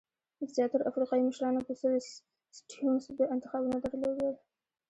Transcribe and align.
د 0.39 0.41
زیاترو 0.55 0.87
افریقایي 0.91 1.23
مشرانو 1.27 1.65
په 1.67 1.73
څېر 1.79 1.91
سټیونز 2.57 3.01
دوه 3.15 3.25
انتخابونه 3.35 3.77
درلودل. 3.83 4.33